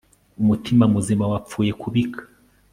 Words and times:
umutima 0.41 0.83
muzima 0.93 1.23
wapfuye 1.31 1.71
kubika 1.81 2.21